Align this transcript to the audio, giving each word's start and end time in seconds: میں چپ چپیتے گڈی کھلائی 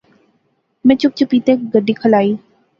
میں 0.85 0.95
چپ 1.01 1.15
چپیتے 1.17 1.55
گڈی 1.73 1.93
کھلائی 2.01 2.35